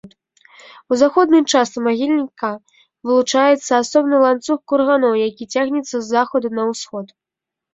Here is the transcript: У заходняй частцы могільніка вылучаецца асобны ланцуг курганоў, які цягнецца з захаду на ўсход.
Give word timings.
У 0.93 0.97
заходняй 1.01 1.43
частцы 1.51 1.77
могільніка 1.87 2.49
вылучаецца 3.09 3.71
асобны 3.83 4.15
ланцуг 4.25 4.59
курганоў, 4.73 5.13
які 5.27 5.43
цягнецца 5.57 5.95
з 5.99 6.05
захаду 6.15 6.47
на 6.63 6.67
ўсход. 6.73 7.07